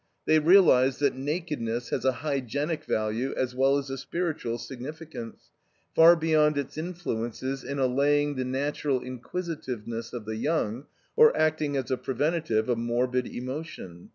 They 0.25 0.39
realize 0.39 0.97
that 0.97 1.13
"nakedness 1.15 1.89
has 1.91 2.05
a 2.05 2.11
hygienic 2.25 2.85
value 2.85 3.35
as 3.37 3.53
well 3.53 3.77
as 3.77 3.91
a 3.91 3.99
spiritual 3.99 4.57
significance, 4.57 5.51
far 5.93 6.15
beyond 6.15 6.57
its 6.57 6.75
influences 6.75 7.63
in 7.63 7.77
allaying 7.77 8.33
the 8.33 8.43
natural 8.43 9.01
inquisitiveness 9.01 10.11
of 10.11 10.25
the 10.25 10.37
young 10.37 10.87
or 11.15 11.37
acting 11.37 11.77
as 11.77 11.91
a 11.91 11.97
preventative 11.97 12.67
of 12.67 12.79
morbid 12.79 13.27
emotion. 13.27 14.09